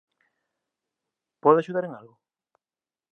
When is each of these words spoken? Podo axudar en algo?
Podo 1.43 1.57
axudar 1.59 1.83
en 1.85 1.93
algo? 1.99 2.15